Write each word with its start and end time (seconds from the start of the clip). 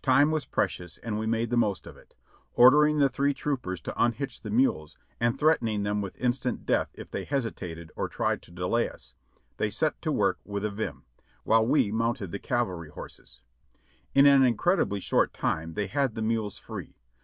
Time 0.00 0.30
was 0.30 0.44
precious 0.44 0.96
and 0.98 1.18
we 1.18 1.26
made 1.26 1.50
the 1.50 1.56
most 1.56 1.88
of 1.88 1.96
it. 1.96 2.14
Or 2.54 2.70
dering 2.70 3.00
the 3.00 3.08
three 3.08 3.34
troopers 3.34 3.80
to 3.80 3.92
unhitch 4.00 4.42
the 4.42 4.48
mules, 4.50 4.96
and 5.18 5.36
threatening 5.36 5.82
them 5.82 6.00
with 6.00 6.16
instant 6.20 6.64
death 6.64 6.90
if 6.94 7.10
they 7.10 7.24
hesitated 7.24 7.90
or 7.96 8.08
tried 8.08 8.42
to 8.42 8.52
delay 8.52 8.88
us, 8.88 9.14
they 9.56 9.70
set 9.70 10.00
to 10.02 10.12
work 10.12 10.38
with 10.44 10.64
a 10.64 10.70
vim, 10.70 11.02
while 11.42 11.66
we 11.66 11.90
mounted 11.90 12.30
the 12.30 12.38
cavalry 12.38 12.90
horses. 12.90 13.40
A 14.14 14.22
DASHING 14.22 14.24
RIDE 14.24 14.24
625 14.24 14.24
In 14.24 14.40
an 14.40 14.46
incredibly 14.46 15.00
short 15.00 15.32
time 15.32 15.72
they 15.74 15.88
had 15.88 16.14
the 16.14 16.22
mules 16.22 16.58
free. 16.58 16.94